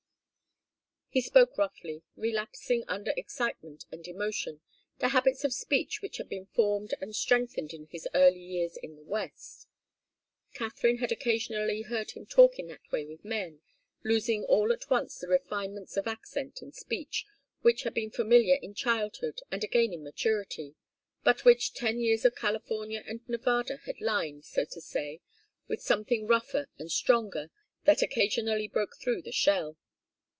[1.13, 4.61] He spoke roughly, relapsing under excitement and emotion
[4.99, 8.95] to habits of speech which had been formed and strengthened in his early years in
[8.95, 9.67] the West.
[10.53, 13.59] Katharine had occasionally heard him talk in that way with men,
[14.05, 17.25] losing all at once the refinements of accent and speech
[17.59, 20.75] which had been familiar in childhood and again in maturity,
[21.25, 25.19] but which ten years of California and Nevada had lined, so to say,
[25.67, 27.51] with something rougher and stronger
[27.83, 29.75] that occasionally broke through the shell.